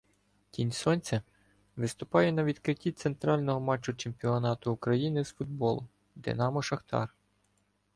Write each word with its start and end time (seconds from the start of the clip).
«Тінь 0.51 0.71
Сонця» 0.71 1.21
виступає 1.75 2.31
на 2.31 2.43
відкритті 2.43 2.91
центрального 2.91 3.59
матчу 3.59 3.93
чемпіонату 3.93 4.71
України 4.73 5.25
з 5.25 5.31
футболу 5.33 5.87
«Динамо»— 6.15 6.61
«Шахтар». 6.61 7.15